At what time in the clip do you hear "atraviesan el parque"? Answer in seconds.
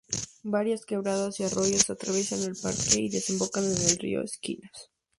1.91-2.97